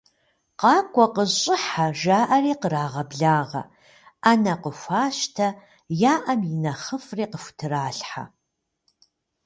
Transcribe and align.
Къакӏуэ, 0.59 1.05
къыщӏыхьэ!- 1.15 1.87
жаӏэри 1.99 2.53
кърагъэблагъэ, 2.61 3.63
ӏэнэ 4.21 4.53
къыхуащтэ, 4.61 5.47
яӏэм 6.13 6.41
и 6.51 6.53
нэхъыфӏри 6.63 7.25
къыхутралъхьэ. 7.31 8.23